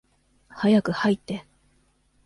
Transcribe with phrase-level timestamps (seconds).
[0.49, 1.45] 早く入って。